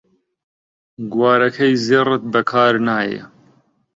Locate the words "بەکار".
2.33-2.73